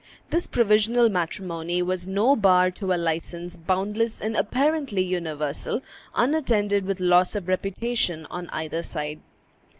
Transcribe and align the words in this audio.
This 0.31 0.47
provisional 0.47 1.09
matrimony 1.09 1.83
was 1.83 2.07
no 2.07 2.35
bar 2.35 2.71
to 2.71 2.91
a 2.91 2.97
license 2.97 3.55
boundless 3.55 4.19
and 4.19 4.35
apparently 4.35 5.03
universal, 5.03 5.83
unattended 6.15 6.87
with 6.87 6.99
loss 6.99 7.35
of 7.35 7.47
reputation 7.47 8.25
on 8.31 8.49
either 8.49 8.81
side. 8.81 9.19